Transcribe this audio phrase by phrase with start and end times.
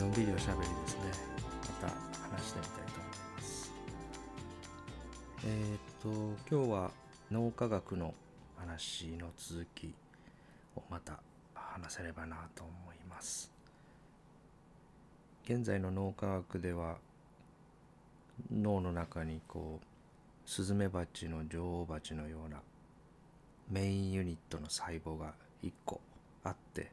[0.00, 1.00] のんびりおしゃべりですね。
[1.82, 1.94] また
[2.34, 3.72] 話してみたいと思います。
[5.44, 6.90] えー、っと今日は
[7.30, 8.14] 脳科学の
[8.56, 9.94] 話の続き
[10.74, 11.20] をまた
[11.54, 13.52] 話せればなと思います。
[15.44, 16.96] 現在の脳科学では
[18.50, 22.62] 脳の中にこうスズメバチの女王バチのような
[23.70, 26.00] メインユニットの細胞が1個
[26.42, 26.90] あって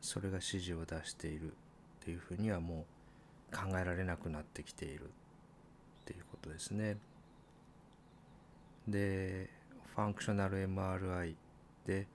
[0.00, 1.52] それが指示を出している
[2.02, 2.84] っていうふうにはも
[3.52, 5.06] う考えられなくなってきているっ
[6.04, 6.96] ていうことですね。
[8.88, 9.48] で
[9.94, 11.36] ファンクショナル MRI
[11.86, 12.08] で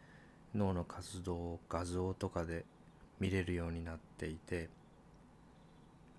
[0.54, 2.66] 脳の活動を画像とかで
[3.22, 4.70] 見れるようになっていて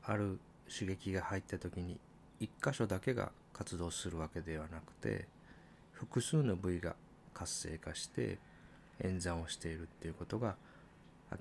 [0.02, 0.38] ある
[0.72, 1.98] 刺激が入った時に
[2.40, 5.26] 1箇所だけが活動するわけではなくて
[5.92, 6.94] 複数の部位が
[7.34, 8.38] 活性化して
[9.02, 10.56] 演算をしているっていうことが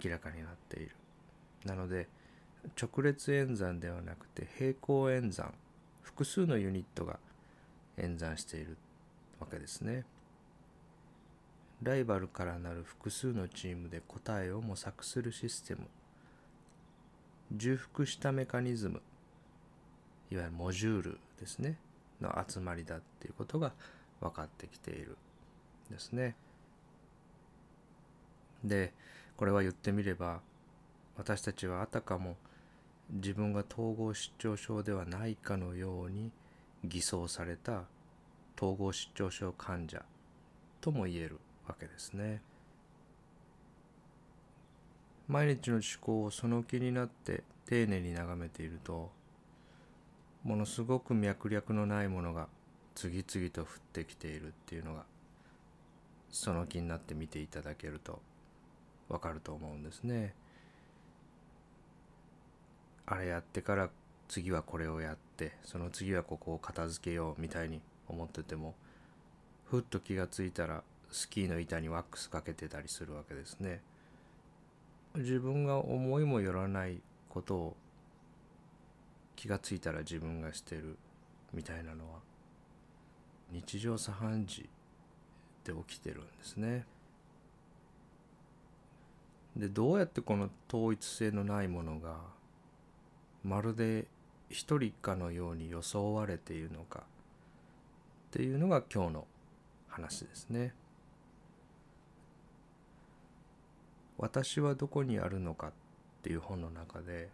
[0.04, 0.92] 明らかになっている。
[1.64, 2.08] なので
[2.76, 5.54] 直列演算ではなくて平行演算
[6.02, 7.20] 複数のユニットが
[7.98, 8.78] 演算している
[9.40, 10.06] わけですね。
[11.84, 15.82] ライバルからなる複数のチームで答えを模索するシステム
[17.52, 19.02] 重複したメカニズム
[20.32, 21.78] いわゆるモジュールですね
[22.20, 23.74] の集まりだっていうことが
[24.20, 25.18] 分かってきている
[25.92, 26.36] ですね。
[28.64, 28.92] で
[29.38, 30.42] これは言ってみれば
[31.16, 32.36] 私たちはあたかも
[33.10, 36.32] 自分が統合失調症ではないかのように
[36.84, 37.84] 偽装された
[38.58, 40.04] 統合失調症患者
[40.82, 42.42] とも言えるわけですね。
[45.28, 49.12] 毎日の思考をその気になって丁寧に眺めていると
[50.44, 52.48] ものすごく脈略のないものが
[52.96, 55.04] 次々と降ってきているっていうのが
[56.30, 58.22] その気になって見ていただけると
[59.10, 60.34] わかると思うんですね。
[63.08, 63.90] あれやってから
[64.28, 68.76] 次はこれをやってその次はここを片付けようみたいに思ってても
[69.66, 73.82] ふっと気がついたらスキーの板にワックスかけてたりするわけですね。
[75.16, 77.78] 自分が思いもよらないことを
[79.36, 80.98] 気がついたら自分がしてる
[81.54, 82.20] みたいなのは
[83.52, 84.70] 日常茶飯事
[85.64, 86.86] で起きてるんですね。
[89.56, 92.37] でどうやってこの統一性のないものが
[93.48, 94.06] まるで
[94.50, 97.04] 一人かのように装われているのかっ
[98.32, 99.28] ていうのが今日の
[99.88, 100.74] 話ですね。
[104.18, 105.72] 私はどこにあるのかっ
[106.24, 107.30] ていう本の中で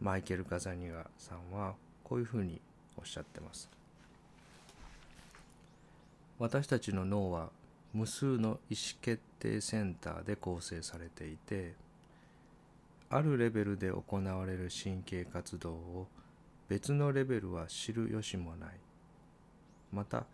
[0.00, 2.60] マイケル・ガザニガさんはこういうふうに
[2.98, 3.70] おっしゃってます。
[6.38, 7.48] 私たちの脳は
[7.94, 11.74] 無数の意思決定センターで構成されていて
[13.12, 16.06] あるレベルで行われる神経活動を
[16.68, 18.70] 別のレベルは知る由もない。
[19.92, 20.26] また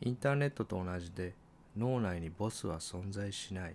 [0.00, 1.34] インターネットと同じで
[1.76, 3.74] 脳内にボスは存在しない。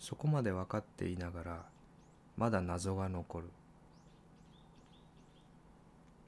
[0.00, 1.64] そこまで分かっていながら
[2.36, 3.50] まだ謎が残る。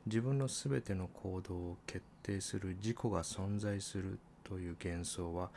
[0.06, 5.50] 自分のすべての行動を決定する自己が存在するという幻想は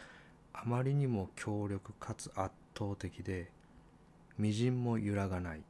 [0.52, 3.52] あまりにも強力かつ圧倒的で
[4.38, 5.62] みじんも揺らがない。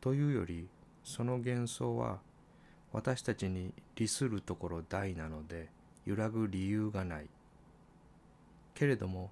[0.00, 0.68] というより
[1.04, 2.20] その幻想は
[2.92, 5.68] 私たちに利するところ大なので
[6.06, 7.26] 揺らぐ理由がない。
[8.74, 9.30] けれども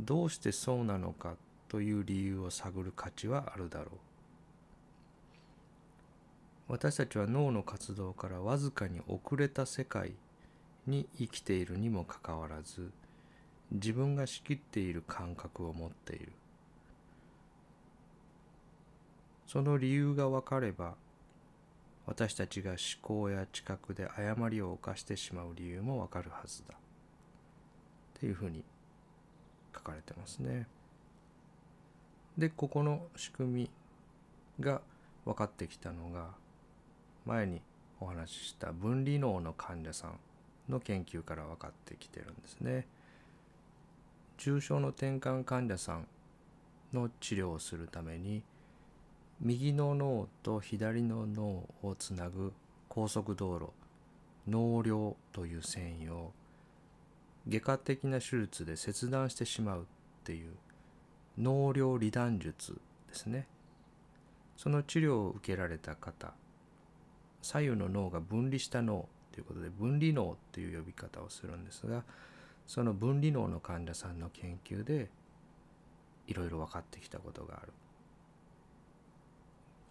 [0.00, 1.36] どうしてそうなのか
[1.68, 3.90] という理由を探る価値はあるだろう。
[6.68, 10.12] 私たちは脳の活動からわずかに遅れた世界
[10.86, 12.90] に生きているにもかかわらず
[13.70, 16.32] 自分が仕切っている感覚を持っている。
[19.54, 20.94] その理由が分かれば
[22.06, 26.76] 私たちが思考や知覚で誤りを犯してしまう理由も分かるはずだっ
[28.18, 28.64] ていうふうに
[29.72, 30.66] 書かれてますね。
[32.36, 33.70] でここの仕組み
[34.58, 34.80] が
[35.24, 36.30] 分かってきたのが
[37.24, 37.62] 前に
[38.00, 40.18] お話しした分離脳の患者さん
[40.68, 42.88] の研究から分かってきてるんですね。
[44.36, 46.08] 重症の転換患者さん
[46.92, 48.42] の治療をするために
[49.40, 52.52] 右の脳と左の脳をつなぐ
[52.88, 53.70] 高速道路
[54.48, 56.32] 脳梁という繊維を
[57.48, 59.84] 外科的な手術で切断してしまうっ
[60.24, 60.52] ていう
[61.38, 63.46] 脳梁離断術ですね。
[64.56, 66.32] その治療を受けられた方
[67.42, 72.04] 左右の脳が分離した脳ということで分離脳っていう呼び方をするんですが
[72.66, 75.10] その分離脳の患者さんの研究で
[76.28, 77.72] いろいろ分かってきたことがある。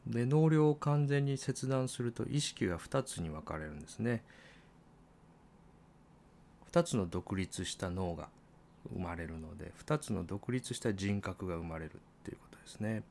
[0.07, 4.23] で脳梁を完全に切断すると意識が2つに分かれるんですね。
[6.71, 8.29] 2つの独立した脳が
[8.91, 13.03] 生まれるので2つの独立した人格が生まれるっていうことですね。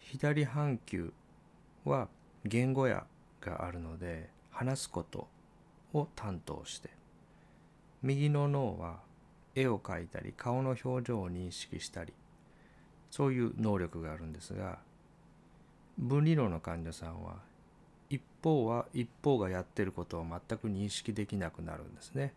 [0.00, 1.12] 左半球
[1.84, 2.08] は
[2.44, 3.06] 言語や
[3.40, 5.28] があるので話すこと
[5.92, 6.90] を担当して
[8.02, 9.00] 右の脳は
[9.54, 12.12] 絵を描いたり顔の表情を認識したり
[13.10, 14.78] そういう能力があるんですが
[15.98, 17.36] 分離論の患者さんは
[18.10, 22.32] 一方は一方がやってることを全く認識できなくなるんですね。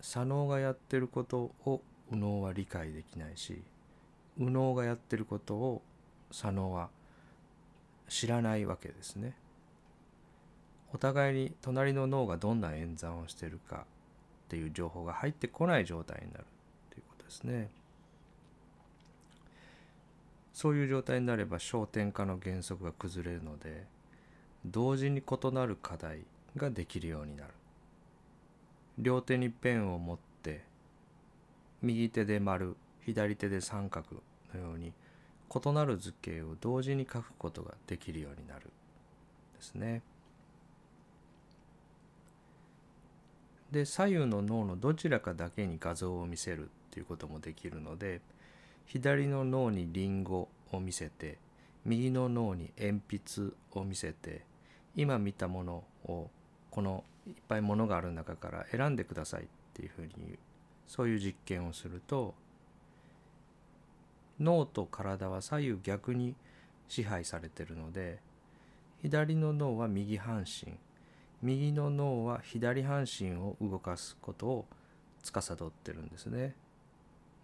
[0.00, 1.80] 左脳がやってることを
[2.10, 3.62] 右脳は理解できないし
[4.36, 5.82] 右脳がやってることを
[6.30, 6.90] 左脳は
[8.08, 9.34] 知らないわけですね。
[10.92, 13.86] お互いに隣の脳がどんな演算をしてるか
[14.46, 16.44] っていう情報が入ってこない状態になる
[16.90, 17.68] ということですね。
[20.54, 23.86] そういう状態になれば焦点化の原則が崩れるので
[24.64, 26.20] 同時に異なる課題
[26.56, 27.50] ができるようになる。
[28.96, 30.62] 両手にペンを持って
[31.82, 34.22] 右手で丸左手で三角
[34.54, 34.92] のように
[35.52, 38.70] 異なる図形を同時に書くことができるようになる
[39.56, 40.02] ですね。
[43.72, 48.20] で左右の脳のどちらかだけに画像を見せるっていうこともできるので
[48.86, 51.38] 左の脳にリンゴを見せて
[51.84, 54.44] 右の脳に鉛筆を見せて
[54.96, 56.30] 今見たものを
[56.70, 60.38] このいっぱいものがある中から選んでくださいっていうふうに
[60.86, 62.34] そういう実験をすると
[64.40, 66.34] 脳と体は左右逆に
[66.88, 68.18] 支配されてるので
[69.02, 70.72] 左の脳は右半身
[71.42, 74.66] 右の脳は左半身を動かすことを
[75.22, 76.54] 司ってるんですね。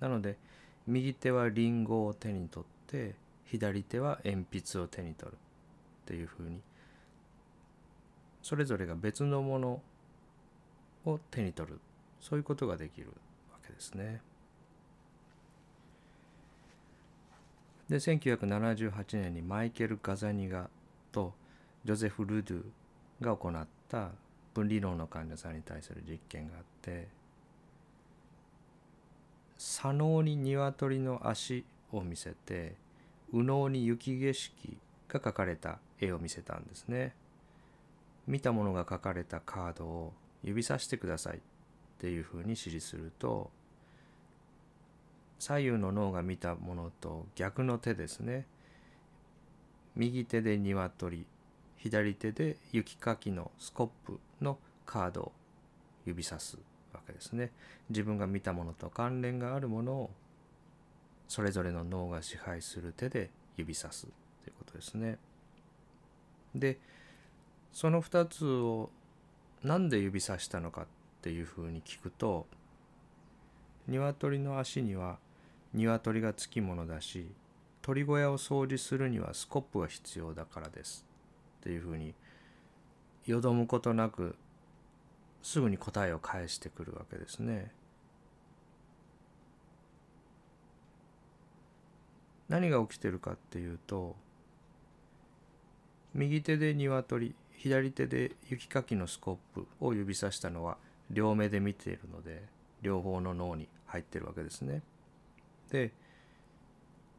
[0.01, 0.39] なので
[0.87, 5.39] 右手はリンゴを手に取って左手は鉛筆を手に取るっ
[6.07, 6.61] ていうふうに
[8.43, 9.83] それぞれが別のもの
[11.05, 11.81] を手に取る
[12.21, 13.09] そういうことができる
[13.53, 14.21] わけですね。
[17.89, 20.71] で1978年にマイケル・ガザニガ
[21.11, 21.35] と
[21.85, 22.65] ジョゼフ・ルドゥ
[23.21, 24.11] が行った
[24.55, 27.09] 分離論の患者さんに対する実験があって
[29.63, 32.77] 左脳に鶏の足を見せて
[33.31, 37.15] 右脳に雪景色が描かれた絵を見せたんですね。
[38.27, 40.13] 見たものが書かれたカードを
[40.43, 41.41] 指さしてくださいっ
[41.99, 43.51] ていうふうに指示すると
[45.39, 48.47] 左右の脳が見たものと逆の手ですね
[49.95, 51.27] 右手で鶏
[51.77, 55.33] 左手で雪かきのスコップのカードを
[56.07, 56.57] 指さす
[57.11, 57.53] けですね。
[57.89, 60.11] 自分が見たものと関連があるものを
[61.29, 64.09] それぞれの脳が支配する手で指さすと
[64.49, 65.19] いうことですね。
[66.55, 66.79] で
[67.73, 68.91] その2つを
[69.63, 70.87] 何で指さしたのかっ
[71.23, 72.47] ていうふうに聞くと
[73.87, 75.19] 鶏の足には
[75.75, 77.31] 鶏がつきものだし
[77.83, 81.05] 鳥小屋を掃除するにはスコップが必要だからです
[81.61, 82.15] っていうふうに
[83.27, 84.35] よどむことなく
[85.43, 87.73] すぐに答えを返してくるわけですね。
[92.49, 94.17] 何が起きてるかっていうと
[96.15, 100.77] 右手で鶏左手で雪かきのスコップを指さしたのは
[101.11, 102.43] 両目で見ているので
[102.83, 104.83] 両方の脳に入ってるわけですね。
[105.71, 105.93] で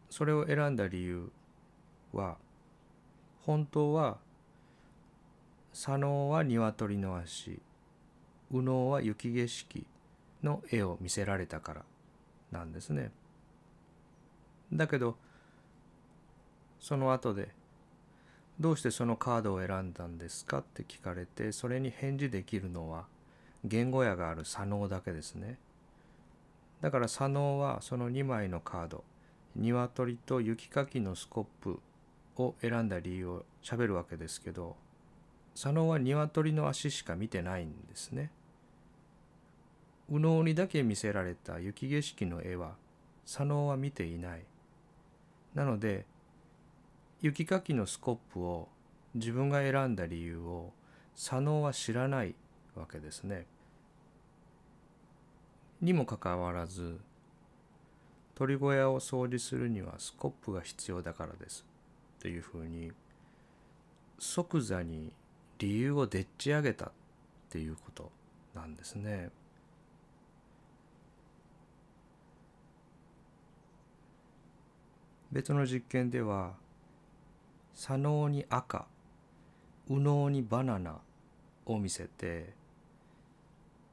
[0.10, 1.32] それを選んだ理由
[2.12, 2.38] は
[3.46, 4.18] 本当は
[5.72, 7.62] 左脳は鶏の足
[8.52, 9.86] 右脳は雪景色
[10.44, 11.86] の絵を見せられたから
[12.52, 13.12] なんですね。
[14.74, 15.18] だけど
[16.80, 17.50] その後で
[18.60, 23.06] どうしてそのカードを選んだんですかって聞かれてそれに返事できるのは
[23.64, 25.58] 言語やがある左脳だけですね
[26.82, 29.04] だから左脳はその2枚のカード
[29.56, 31.80] 鶏と雪かきのスコップ
[32.38, 34.76] を選んだ理由をしゃべるわけですけど
[35.54, 38.32] 左脳は鶏の足しか見てないんですね
[40.12, 42.76] 右脳にだけ見せられた雪景色の絵は
[43.26, 44.44] 左脳は見ていない
[45.56, 46.06] なので
[47.22, 48.68] 雪かきのスコップを
[49.16, 50.74] 自分が選んだ理由を
[51.16, 52.36] 左脳は知らない
[52.76, 53.46] わけですね。
[55.82, 57.00] にもかかわらず
[58.36, 61.66] 鳥小屋を掃除するにはスコップが必要だからです
[62.20, 62.92] というふうに
[64.20, 65.12] 即座に
[65.58, 66.92] 理由をでっち上げたっ
[67.50, 68.12] ていうこと
[68.54, 69.30] なんですね。
[75.32, 76.54] 別の実験では
[77.74, 78.86] 左脳に赤
[79.88, 81.00] 右脳にバナナ
[81.66, 82.54] を見せて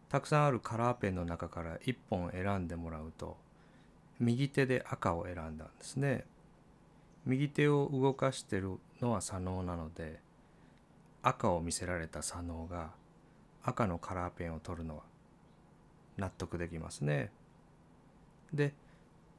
[0.09, 3.37] たくさんあるカラーペンの中から1本選んでもらうと
[4.19, 6.25] 右手で赤を選んだんですね。
[7.25, 10.19] 右手を動かしてるのは左脳なので
[11.23, 12.91] 赤を見せられた左脳が
[13.63, 15.03] 赤のカラーペンを取るのは
[16.17, 17.31] 納得できますね。
[18.53, 18.73] で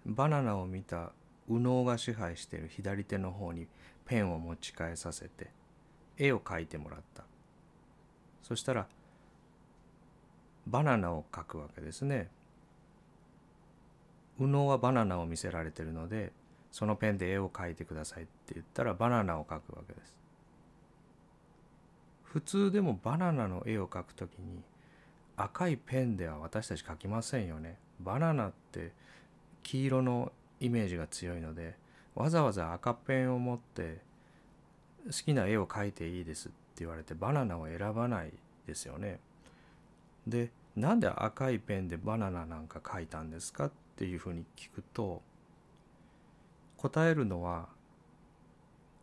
[0.06, 1.12] バナナを見た
[1.50, 3.68] 右脳が支配している左手の方に
[4.06, 5.50] ペンを持ち替えさせて
[6.18, 7.24] 絵を描いてもらった。
[8.42, 8.88] そしたら
[10.68, 12.30] バナナを描くわけですね。
[14.38, 16.32] 右脳はバナナを見せられてるので
[16.72, 20.16] そのペンで絵を描いてくださいって言ったらバナナを描くわけです。
[22.24, 24.62] 普通でもバナナの絵を描くときに
[25.36, 27.80] 赤いペンでは私たち描きませんよね。
[28.00, 28.94] バナナって
[29.64, 31.76] 黄色のイメージが強いので
[32.16, 34.00] わざわざ赤ペンを持って
[35.06, 38.34] 好きな絵を描いていいですって言われてバナナを選ばない
[38.68, 39.20] ですよね。
[40.28, 45.22] でなんで赤いペンでバナナなんか描いたんですかっていうふうに聞くと
[46.78, 47.68] 答えるのは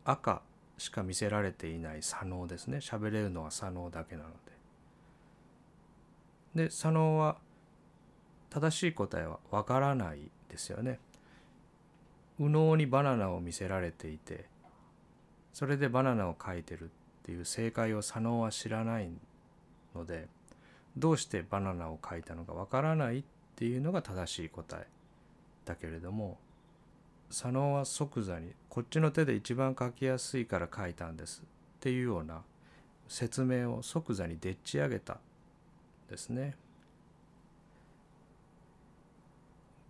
[0.05, 0.43] 赤
[0.79, 4.31] しか見せられていない左脳ですね喋れるのは左脳だけなの
[6.55, 6.65] で。
[6.65, 7.37] で左脳は
[8.49, 10.99] 正しい答えはわからないですよね。
[12.39, 14.47] 右脳にバナナを見せられていて
[15.53, 16.89] それでバナナを描いてるっ
[17.23, 19.11] ていう正解を左脳は知らない
[19.95, 20.29] ので
[20.97, 23.25] どうしてバナナを描いたのかわからないっ
[23.57, 24.87] ていうのが正しい答え
[25.65, 26.39] だけれども
[27.31, 32.43] 左脳は即座にこっちの手で一番描きやすいから描いたんですっていうような
[33.09, 35.19] 説明を即座にでっち上げた
[36.11, 36.57] ですね。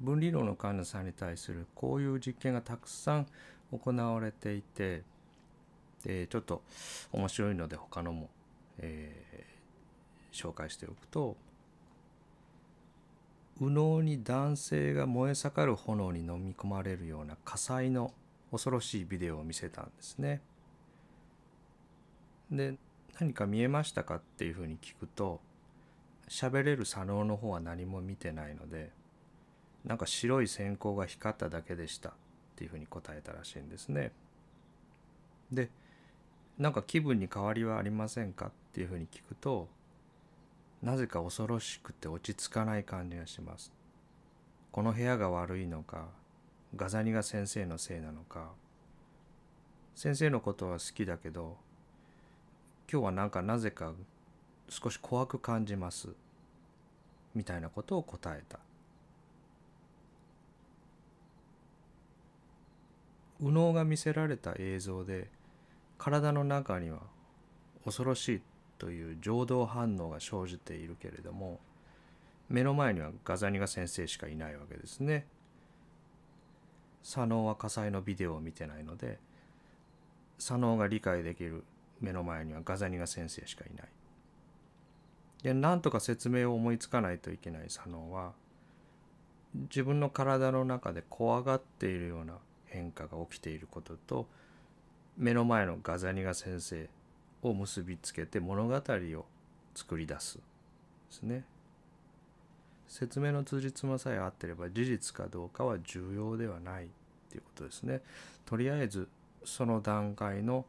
[0.01, 3.27] 分離論の患者さんに対するこういう実験がたくさん
[3.73, 5.03] 行われていて
[6.05, 6.63] でちょっと
[7.13, 8.29] 面白いので他のも、
[8.79, 11.37] えー、紹介しておくと
[13.59, 18.13] 右脳に男性が燃え盛る炎に飲み込まれるような火災の
[18.53, 20.43] 恐ろしいビデオを見せたんですね。
[22.51, 22.77] で
[23.19, 25.41] 何か見えましたかっていうふうに聞くと
[26.29, 28.91] 喋れる左脳の方は何も見てないので
[29.87, 32.13] なんか白い閃光が光っただけでしたっ
[32.57, 34.13] ていうふうに答えたらしいんですね。
[35.51, 35.71] で
[36.59, 39.69] なんか気分に変わりはありませんかっていうふうに聞くと
[40.83, 43.73] なぜか恐ろしくて落ち着かない感じがします。
[44.73, 46.09] この部屋が悪いのか
[46.75, 48.51] ガザニが先生のせいなのか
[49.95, 51.57] 先生のことは好きだけど
[52.91, 53.95] 今日はなんかなぜか
[54.69, 56.09] 少し怖く感じます
[57.35, 58.59] みたいなことを答えた。
[63.41, 65.31] 右脳が見せられた映像で
[65.99, 67.01] 体の中には
[67.85, 68.43] 恐ろしい
[68.79, 71.61] という情動反応が生じているけれども
[72.49, 75.27] 目の前にはガザニガ先生しかいないわけですね。
[77.03, 79.19] 左脳は火災のビデオを見てないので
[80.39, 81.65] 左脳が理解できる
[82.01, 83.89] 目の前にはガザニガ先生しかいない。
[85.43, 88.33] でなんとか説明を思いつかないといけない左脳は
[89.55, 92.35] 自分の体の中で怖がっているような
[92.67, 94.27] 変化が起きていることと
[95.17, 96.89] 目の前のガザニガ先生
[97.43, 99.25] を結びつけて物語を
[99.75, 100.43] 作り出すで
[101.11, 101.45] すね。
[102.89, 106.89] 説明の辻褄さえ合ってれば事実かどうかは重要ではないっ
[107.29, 108.01] ていうことですね。
[108.45, 109.09] とりあえず
[109.45, 110.67] その段階の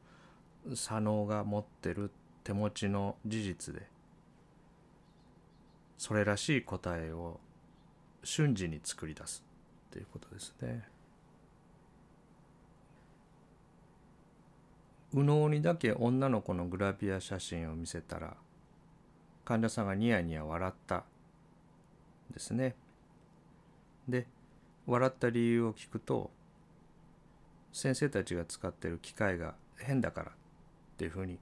[0.73, 2.11] 左脳が持ってる
[2.43, 3.87] 手持ちの事実で
[5.97, 7.39] それらしい答えを
[8.23, 9.43] 瞬時に作り出す
[9.89, 10.87] っていうことですね。
[15.17, 18.35] 右脳にだけ女の子のグラビア写真を見せたら
[19.45, 21.05] 患者さんがニヤニヤ笑った
[22.31, 22.75] ですね。
[24.07, 24.27] で
[24.85, 26.29] 笑った理由を聞くと
[27.73, 30.33] 先生たちが使ってる機械が変だからっ
[30.97, 31.39] ていうふうに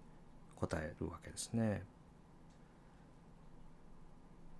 [0.55, 1.83] 答えるわけですね。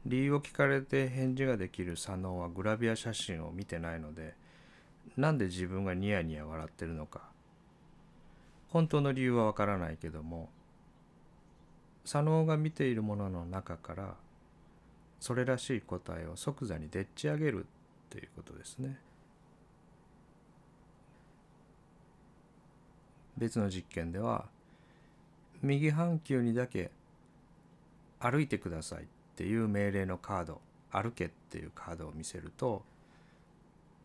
[0.06, 4.36] 理由を聞かれて返事ができる左脳はグラビア写真を見てないので
[5.16, 7.22] なんで自分がニヤニヤ笑ってるのか
[8.76, 10.50] 本当の理由はわからないけども
[12.04, 14.16] 左脳が見ているものの中から
[15.22, 17.68] それらしい答えを即座にでっち上げる
[18.10, 19.00] ということですね。
[23.38, 24.50] 別の実験では
[25.62, 26.92] 右半球にだけ
[28.20, 29.06] 歩いてくださいっ
[29.38, 30.60] ていう命令のカード
[30.92, 32.84] 歩けっていうカードを見せると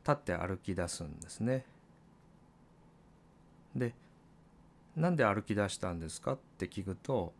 [0.04, 1.64] 立って歩き出すんですね。
[3.74, 3.94] で
[5.00, 6.34] なんで歩き出したんですか？
[6.34, 7.32] って聞くと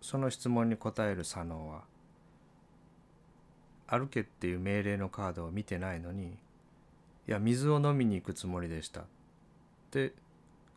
[0.00, 1.82] その質問に答える左脳は
[3.86, 6.24] 歩けっていう命令のカードを見てないのに
[7.28, 9.04] いや水を飲みに行くつもりでしたっ
[9.92, 10.12] て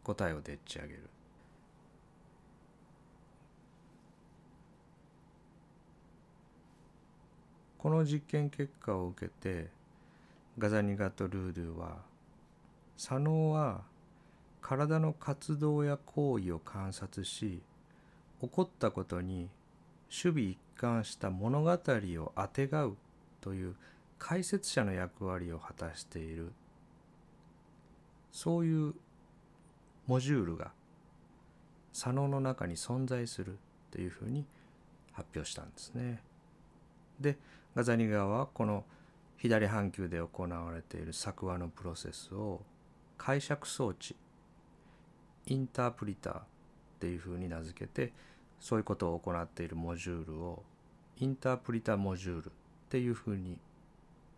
[0.03, 1.09] 答えをでっち上げる。
[7.79, 9.69] この実験結果を受けて
[10.59, 11.97] ガザニガとルードゥは
[12.95, 13.81] 左脳は
[14.63, 17.61] 体の活動や行為を観察し
[18.41, 19.49] 起こったことに
[20.09, 22.97] 守備一貫した物語をあてがう
[23.41, 23.75] という
[24.17, 26.53] 解説者の役割を果たしている
[28.31, 28.93] そういう
[30.07, 30.71] モジュールが
[31.91, 33.59] 左脳の中に存在する
[33.91, 34.45] というふうに
[35.11, 36.23] 発表したんですね。
[37.19, 37.37] で
[37.75, 38.85] ガザニ川はこの
[39.37, 42.61] 左半球で行われている作話のプロセスを
[43.17, 44.15] 解釈装置
[45.47, 46.43] インタープリターっ
[46.99, 48.13] ていうふうに名付けて
[48.59, 50.63] そういうことを行っているモジュールを
[51.19, 52.49] インタープリタモジュールっ
[52.89, 53.57] ていうふうに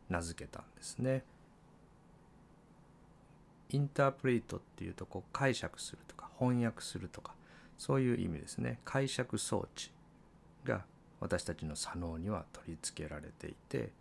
[0.10, 1.24] 名付けたんですね。
[3.70, 7.34] インタープリートっていうとこう解釈するとか翻訳するとか
[7.78, 9.92] そういう意味ですね解釈装置
[10.64, 10.86] が
[11.20, 13.92] 私たちの左脳には取り付けられていて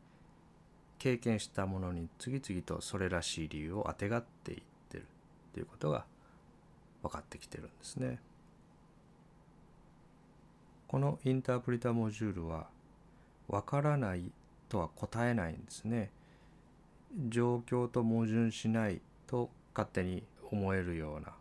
[0.98, 5.06] 経験したものに次々とそれらしい理由をあてがっていってる
[5.52, 6.04] ということが
[7.04, 8.18] 分かってきてるんですね。
[10.88, 12.66] このインタープリタモジュールは
[13.46, 14.32] 分からない
[14.70, 16.10] とは答えないんですね。
[17.28, 21.34] 状況と矛盾しないと勝手に思えるような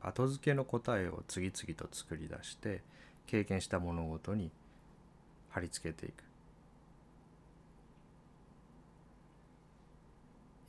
[0.00, 2.82] 後付けの答えを次々と作り出して
[3.26, 4.50] 経験した物事に
[5.50, 6.24] 貼り付けていく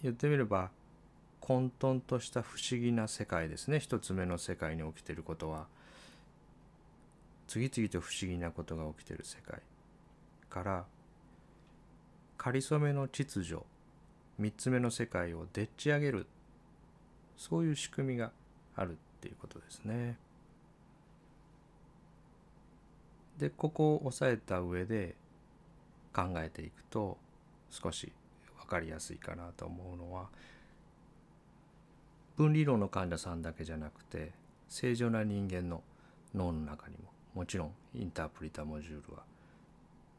[0.02, 0.70] 言ってみれば
[1.46, 3.82] 混沌とした不思議な世界ですね。
[3.82, 5.68] 一つ目の世界に起きていることは。
[7.48, 9.62] 次々と不思議なことが起きている世界。
[10.50, 10.86] から
[12.38, 13.62] 仮初めの秩序。
[14.40, 16.28] 三つ目の世界をでっち上げる。
[17.36, 18.32] そういう仕組みが
[18.78, 20.18] あるっていうことですね。
[23.38, 25.16] でここを押さえた上で
[26.14, 27.18] 考えていくと
[27.70, 28.14] 少し
[28.62, 30.30] 分かりやすいかなと思うのは
[32.44, 34.34] 分離論の患者さんだけじゃなくて
[34.68, 35.82] 正常な人間の
[36.36, 37.04] 脳の中にも
[37.34, 39.24] もちろんインタープリタモジュールは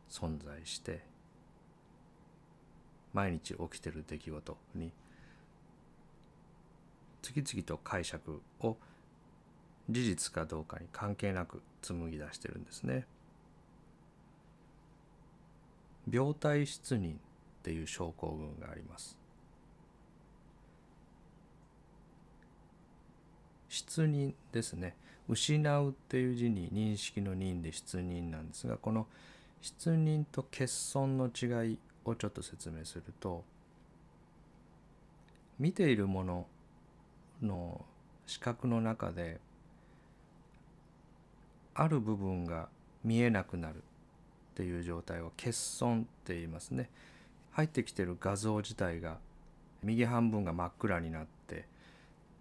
[0.08, 1.02] 存在して
[3.12, 4.90] 毎日起きてる出来事に
[7.20, 8.76] 次々と解釈を
[9.90, 13.06] 事実かどうかに関係なく紡ぎ出してるんですね。
[16.10, 17.16] 病態失認っ
[17.62, 19.23] ていう症候群があります。
[23.74, 24.94] 失認ですね
[25.28, 29.08] 失うっていう字に認識の認で失認なんですがこの
[29.60, 33.42] 失認と欠損の違いをちょっと説明すると
[35.58, 36.46] 見ているもの
[37.42, 37.84] の
[38.26, 39.40] 視覚の中で
[41.74, 42.68] ある部分が
[43.02, 43.78] 見えなくなるっ
[44.54, 46.88] ていう状態を欠損って言いますね。
[47.50, 49.18] 入ってきてる画像自体が
[49.82, 51.26] 右半分が真っ暗になっ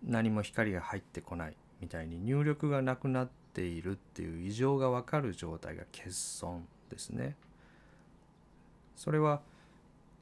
[0.06, 7.36] 何も光が入ってこないみたいに入力がなくなっているっていう異常が分かる状態が欠損ですね
[8.96, 9.42] それは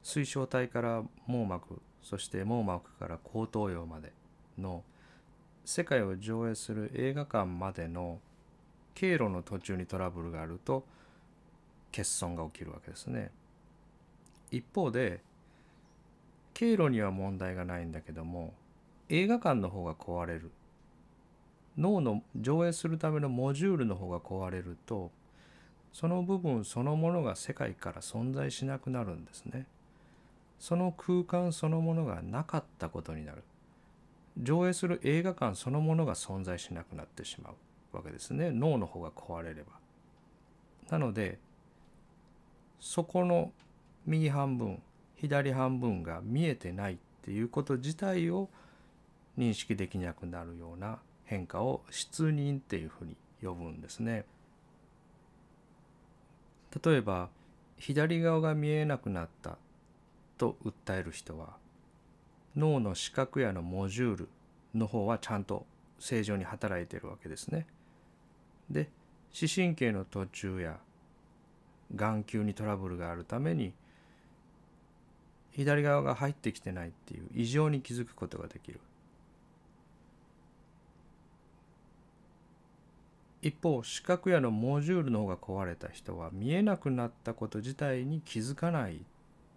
[0.02, 4.12] 水晶体から網膜そして網膜から後頭葉まで
[4.58, 4.82] の
[5.64, 8.18] 世界を上映する映画館までの
[8.94, 10.84] 経路の途中にトラブルがあると
[11.92, 13.30] 欠損が起きるわけですね。
[14.50, 15.20] 一方で
[16.52, 18.52] 経路には問題がないんだけども
[19.14, 20.50] 映画館の方が壊れる
[21.76, 25.10] 脳の上映するためのモジュールの方が壊れると
[25.92, 29.66] その部分そのものが世界から存在しなくなるんですね。
[30.58, 33.42] その空間そのものがなかったことになる。
[34.40, 39.72] 上映する映画館そのものが存在しなくなってしまうわけですね脳の方が壊れれば。
[40.88, 41.38] なので
[42.80, 43.52] そこの
[44.06, 44.80] 右半分
[45.16, 48.48] 左半分が見えてないっていうこと自体を
[49.38, 54.24] 認識できなくなるような変化を失認っていうふうに呼ぶんですね。
[56.84, 57.28] 例えば
[57.78, 59.58] 左側が見えなくなった
[60.38, 61.56] と訴える人は
[62.56, 64.28] 脳の視覚やのモジュール
[64.74, 65.66] の方はちゃんと
[65.98, 67.66] 正常に働いているわけですね。
[68.70, 68.88] で
[69.32, 70.78] 視神経の途中や
[71.94, 73.72] 眼球にトラブルがあるために
[75.50, 78.80] 左側が入ってきてないっていう異常に気づくことができる。
[83.42, 88.98] 一方視覚野のモジュールの方が壊れた人は見えなくなったこと自体に気づかないっ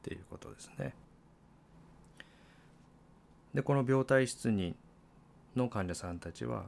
[0.02, 0.94] ていうことですね。
[3.54, 4.76] でこの病態質に
[5.56, 6.66] の患者さんたちは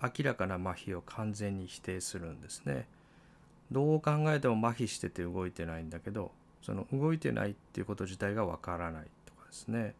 [0.00, 2.86] 明らかな麻痺を完全に否定するんですね。
[3.72, 9.94] どう考えても麻痺してて動いてないんだけどその動いてないっていうこと自体がわからないとかですね。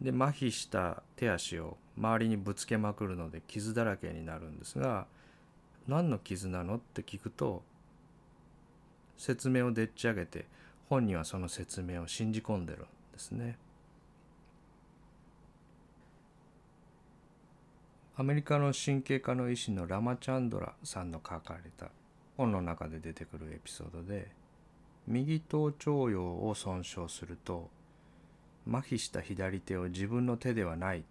[0.00, 5.06] で麻痺した手足を周りにぶつけまくるので傷だらけになるんですが
[5.88, 6.76] 何の傷なの？
[6.76, 7.62] って聞くと
[9.16, 10.44] 説明をでっち上げて
[10.88, 13.58] 本人はその説明を信じ込んでるんですね。
[18.16, 21.86] アメリカの神経科の医師のラマチャンドラさんの書かれた
[22.36, 24.32] 本の中で出てくるエピソードで
[25.06, 27.70] 右頭頂葉を損傷すると
[28.68, 31.04] 麻痺した左手を自分の手ではない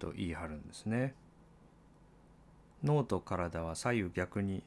[0.00, 1.14] と言い張るんですね
[2.82, 4.62] 脳と体は左右逆に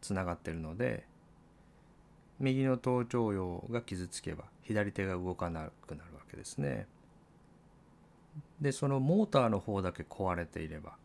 [0.00, 1.04] つながっているので
[2.40, 6.86] 右の頭頂葉が傷つけば左手が動かなくなるわけですね。
[8.60, 10.96] でそのモーターの方だけ壊れていれば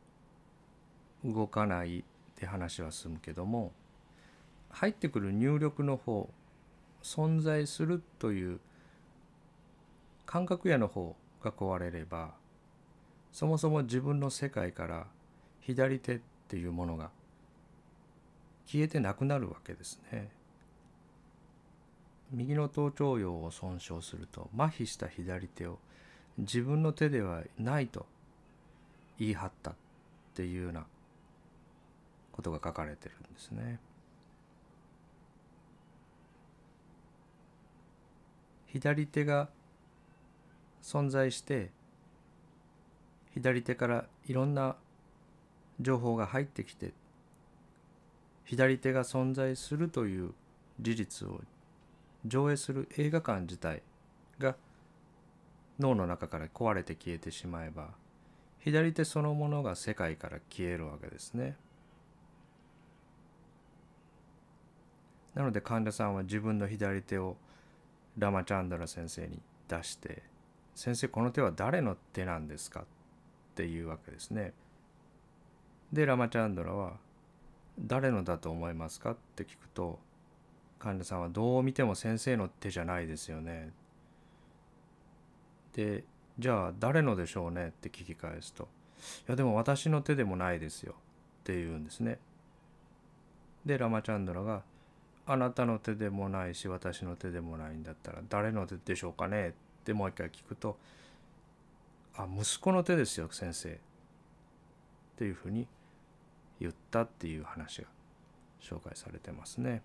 [1.25, 2.03] 動かないっ
[2.35, 3.73] て話は済むけども
[4.69, 6.29] 入ってくる入力の方
[7.03, 8.59] 存在するという
[10.25, 12.31] 感覚やの方が壊れれば
[13.31, 15.07] そもそも自分の世界から
[15.67, 17.09] 左手っていうものが
[18.65, 20.29] 消えてなくなるわけですね。
[22.31, 25.79] 右の頭頂葉を損傷すると麻痺した左手を
[26.37, 28.05] 自分の手ではないと
[29.19, 29.75] 言い張ったっ
[30.35, 30.85] ていうような
[32.31, 33.79] ことが書かれてるんですね。
[38.67, 39.49] 左手が
[40.81, 41.71] 存在して
[43.33, 44.77] 左手からいろんな
[45.79, 46.93] 情報が入ってきて
[48.45, 50.33] 左手が存在するという
[50.79, 51.41] 事実を
[52.25, 53.81] 上映する映画館自体
[54.39, 54.55] が
[55.79, 57.89] 脳の中から壊れて消えてしまえば
[58.59, 61.55] 左手そのものが世界から消えるわけですね。
[65.35, 67.37] なので患者さんは自分の左手を
[68.17, 70.23] ラマチャンドラ先生に出して
[70.73, 72.85] 「先生この手は誰の手なんですか?」っ
[73.55, 74.53] ていうわけですね。
[75.91, 76.97] でラマチャンドラは
[77.79, 79.99] 「誰のだと思いますか?」って聞くと
[80.79, 83.71] 患者さんはどう見ても先生の手じゃないですよね。
[85.73, 86.03] で
[86.39, 88.67] じゃあ誰のでしょうねって聞き返すと
[89.27, 90.93] 「いやでも私の手でもないですよ」
[91.41, 92.19] って言うんですね。
[93.65, 94.63] でラマチャンドラが
[95.25, 100.77] 「あなたの手でもないし私の手でもないんだったら誰の手でしょうかねってもう一回聞くと
[102.15, 103.77] 「あ息子の手ですよ先生」っ
[105.17, 105.67] ていうふうに
[106.59, 107.87] 言ったっていう話が
[108.61, 109.81] 紹介されてますね。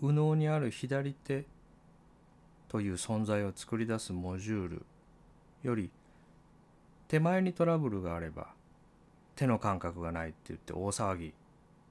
[0.00, 1.46] 右脳にある左手
[2.68, 4.86] という存在を作り出すモジュール
[5.62, 5.90] より
[7.08, 8.48] 手前にトラブルがあれば
[9.36, 11.34] 手の感覚がないって言って大騒ぎ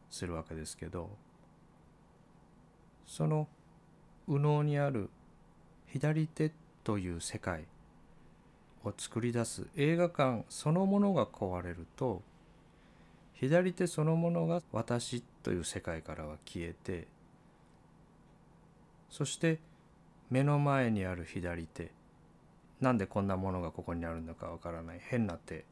[0.09, 1.09] するわけですけど
[3.05, 3.47] その
[4.27, 5.09] 右脳にある
[5.87, 6.51] 左手
[6.83, 7.65] という世界
[8.83, 12.21] を作り出す映画館そのものが壊れると
[13.33, 17.07] 左手そのものが私という世界からは消えて
[19.09, 19.59] そして
[20.29, 21.91] 目の前にある左手
[22.81, 25.65] なんでこんなものがここにあるのかわからない変な手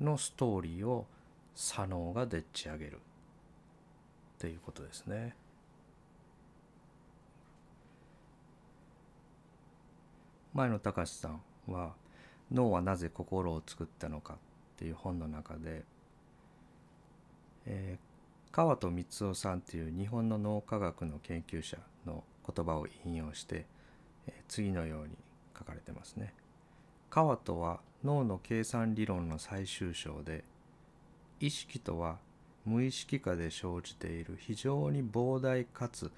[0.00, 1.06] のストーリーを
[1.54, 2.98] 左脳がでっち上げるっ
[4.38, 5.36] ていうことですね。
[10.52, 11.94] 前野隆さんは
[12.54, 14.34] 「脳はなぜ心を作ったのか」
[14.74, 15.84] っていう本の中で、
[17.66, 23.66] えー、川戸光夫さんっていう日本の脳科学の研究者の言葉を引用して、
[24.26, 25.16] えー、次のように
[25.58, 26.32] 書かれてますね。
[27.10, 30.44] 川戸は脳の計算理論の最終章で
[31.40, 32.18] 意識とは
[32.64, 36.10] 無意識下で生じている非常に膨大かつ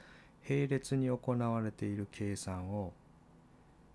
[0.48, 2.92] 並列に行われている計算を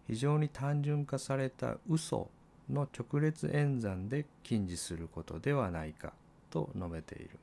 [0.08, 2.30] 非常に単純化された嘘
[2.70, 6.14] の直列演算で禁じすることではないか
[6.50, 7.40] と述べている。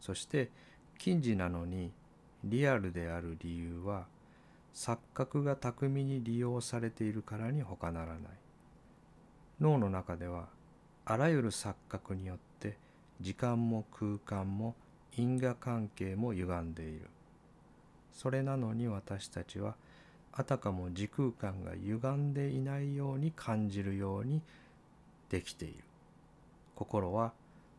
[0.00, 0.50] そして
[0.98, 1.92] 禁じなのに
[2.44, 4.06] リアルである理由は
[4.74, 8.18] 錯覚が巧みに利用されているからに他ならない。
[9.60, 10.48] 脳の中では
[11.04, 12.76] あらゆる錯覚によって
[13.20, 14.74] 時間も空間も
[15.16, 17.08] 因果関係も歪んでいる。
[18.12, 19.76] それなのに私たちは
[20.38, 24.42] あたかも時空間が歪んでいないように感じるように
[25.30, 25.76] できている
[26.74, 27.32] 心は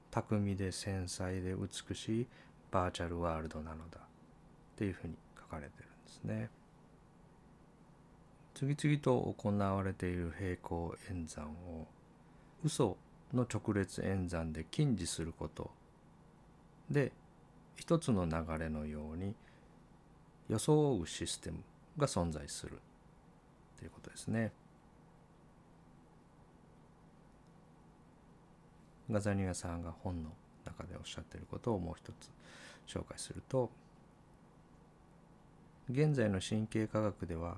[0.10, 2.28] 巧みで繊細で美しい
[2.72, 4.02] バーチャルワールドなのだっ
[4.76, 6.50] ていうふうに書かれてるんですね。
[8.56, 11.86] 次々と行われている平行演算を
[12.66, 12.98] 嘘
[13.32, 15.70] の直列演算で禁じすること
[16.90, 17.12] で
[17.76, 19.36] 一つの流れのように
[20.50, 21.60] 装うシステム
[21.98, 22.80] が存在する
[23.78, 24.52] ということですね。
[29.10, 30.30] ガザニアさんが本の
[30.66, 32.30] 中でおっしゃっていることをもう一つ
[32.94, 33.70] 紹介すると
[35.90, 37.58] 現在の神経科学では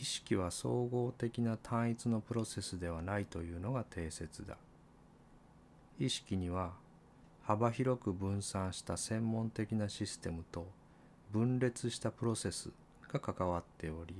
[0.00, 4.56] 意識は総合的な単一のプロセスではないというのが定説だ
[5.98, 6.72] 意識には
[7.42, 10.66] 幅広く分散した専門的なシステムと
[11.30, 12.70] 分裂したプロセス
[13.14, 14.14] が関わっており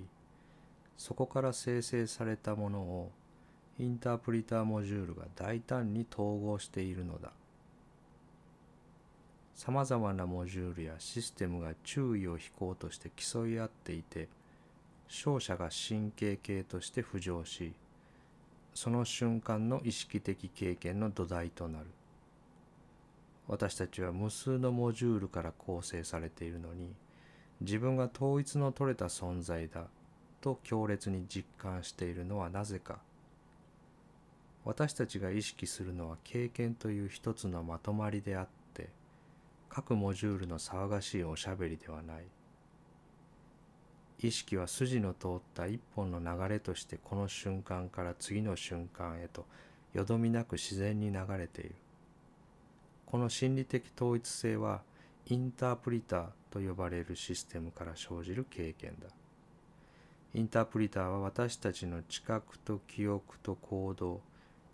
[0.97, 3.11] そこから生成されたものを
[3.79, 7.33] インタープリターモジュールが大胆に統合しているのだ。
[9.57, 14.29] さまざまなモジュールやシステムが注意を引こうとして競い合っていて
[15.09, 17.73] 勝者が神経系として浮上し
[18.75, 21.87] その瞬間の意識的経験の土台となる。
[23.47, 26.95] 私たちは無数のモジュールから構成されているのに
[27.61, 29.87] 自分が統一の取れた存在だ
[30.41, 32.99] と強烈に実感しているのはなぜか。
[34.65, 38.89] 私たちが意識するのは経験という一つのまとまりであって
[39.69, 42.25] 各モジュールの騒がしいおしゃべりではない。
[44.21, 49.45] 意識は筋の通った一本の流れとしてこの瞬間から次の瞬間へと
[49.93, 51.75] よどみなく自然に流れている。
[53.07, 54.83] この心理的統一性は
[55.27, 59.09] インタープリターと呼ばれるシステムから生じる経験だ。
[60.35, 64.21] インタープリターは私たちの知覚と記憶と行動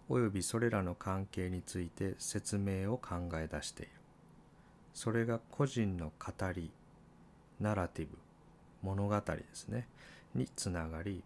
[0.09, 3.93] およびそれらの関係について説明を考え出している。
[4.93, 6.73] それが個人の語り
[7.61, 8.19] ナラティブ
[8.83, 9.87] 物語ですね。
[10.35, 11.23] につながり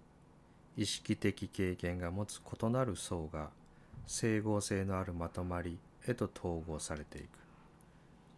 [0.77, 3.49] 意識的経験が持つ異なる層が
[4.07, 7.44] 整合性のあるまとまりへと統合されていく。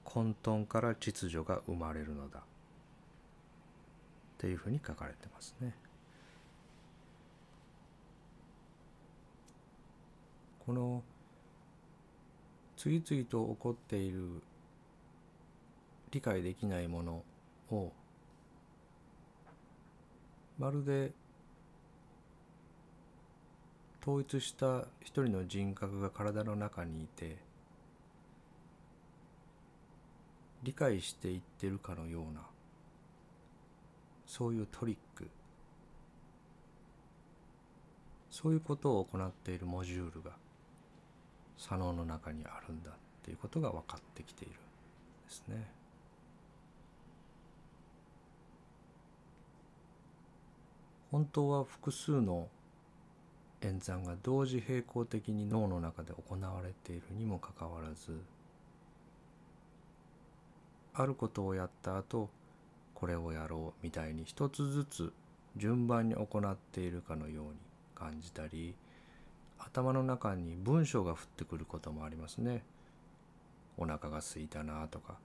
[0.06, 2.42] 混沌から秩序が生まれるのだっ
[4.38, 5.74] ていうふうに書かれてますね。
[10.64, 11.02] この
[12.76, 14.42] 次々と起こっている
[16.12, 17.22] 理解できないもの
[17.70, 17.92] を
[20.58, 21.12] まるで
[24.02, 27.45] 統一した一人の人格が体の中にいて
[30.66, 32.40] 理解していってるかのような
[34.26, 35.29] そういうトリック
[38.31, 40.33] そういうことを行っているモジュールが
[41.57, 44.61] 左脳の中にあるんだっていうことが分かってきているんで
[45.29, 45.70] すね。
[51.12, 52.48] 本当は複数の
[53.62, 58.20] 演算が同時並行的に脳の中で行われているにもかかわらず
[60.98, 62.30] あることをやった後
[62.94, 65.12] これをやろうみたいに一つずつ
[65.56, 67.50] 順番に行っているかのように
[67.94, 68.74] 感じたり
[69.59, 72.62] 頭の中に文章が降ってくることもありますね。
[73.78, 75.18] お腹が空いたなとか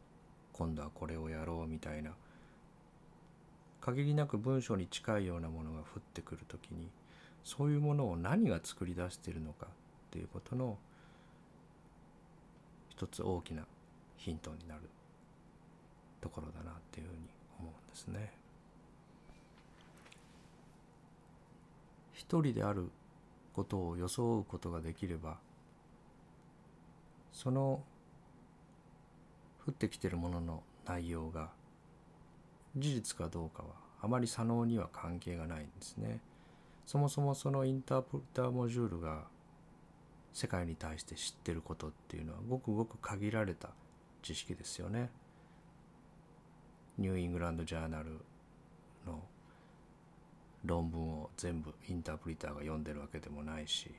[0.51, 2.11] 今度はこれをやろうみたいな
[3.79, 6.89] 限りなく文章に近いようなものが降ってくるときに
[7.45, 9.69] そういうものを何が作り出しているのかっ
[10.11, 10.77] ていうことの
[12.89, 13.63] 一つ大きな
[14.17, 14.81] ヒントになる
[16.21, 17.19] ところだなっていうふうに
[17.59, 18.31] 思うんですね。
[22.13, 22.89] 一人である
[23.53, 25.37] ことを装うことができれば
[27.33, 27.83] その
[29.65, 31.49] 降ってきてるものの内容が
[32.77, 33.69] 事実かどうかは
[34.01, 36.19] あまり左脳には関係がないんですね。
[36.85, 39.25] そもそもそのインタープリターモジュールが
[40.33, 43.69] 世界に対して知ってることっていうのはごくごく限られた
[44.21, 45.09] 知識ですよね。
[46.97, 48.19] ニューイングランド・ジャーナル
[49.05, 49.21] の
[50.65, 53.89] 論文を全部インタープリターが読んでるわけでもないし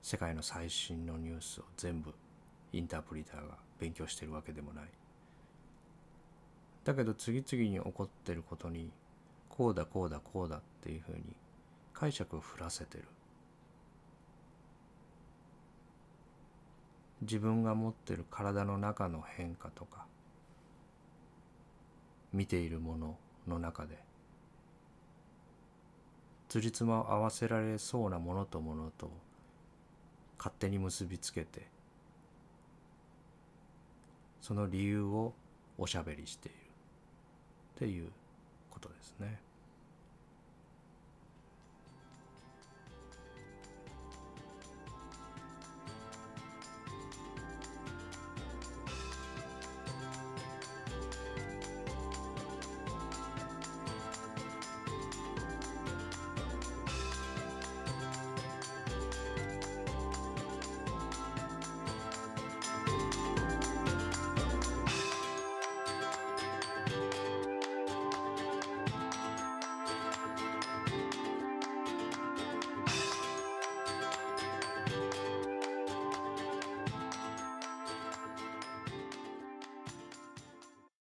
[0.00, 2.14] 世界の最新のニュースを全部
[2.72, 4.84] インタープリターが勉強してるわけでもない。
[6.84, 8.92] だけど次々に起こってることに
[9.48, 11.24] こうだこうだこうだっていうふうに
[11.92, 13.04] 解釈を振らせてる。
[17.22, 20.06] 自分が持ってる体の中の変化とか
[22.36, 23.16] 見ているもの
[23.48, 23.98] の中で
[26.48, 29.10] 辻褄を合わせられそうなものとものと
[30.38, 31.66] 勝手に結びつけて
[34.40, 35.32] その理由を
[35.78, 38.10] おしゃべりしているっていう
[38.70, 39.40] ことですね。